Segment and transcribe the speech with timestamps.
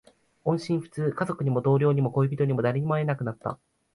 [0.45, 1.11] 音信不通。
[1.13, 3.59] 家族にも、同僚にも、恋人にも、誰にも会えなくなった。